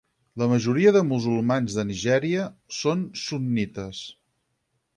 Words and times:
La 0.41 0.45
majoria 0.53 0.93
de 0.95 1.03
musulmans 1.09 1.75
de 1.79 1.85
Nigèria 1.91 2.47
són 2.79 3.07
sunnites. 3.25 4.01